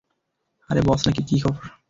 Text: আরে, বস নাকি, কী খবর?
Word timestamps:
আরে, 0.69 0.81
বস 0.81 1.01
নাকি, 1.07 1.21
কী 1.23 1.37
খবর? 1.39 1.63